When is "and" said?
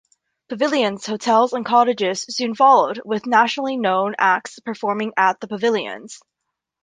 1.53-1.63